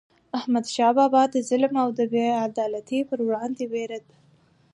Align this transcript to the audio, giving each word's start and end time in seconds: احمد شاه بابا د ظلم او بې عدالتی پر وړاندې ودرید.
احمد 0.39 0.65
شاه 0.73 0.93
بابا 0.97 1.23
د 1.33 1.35
ظلم 1.49 1.73
او 1.83 1.89
بې 2.13 2.25
عدالتی 2.47 2.99
پر 3.09 3.19
وړاندې 3.27 3.63
ودرید. 3.71 4.05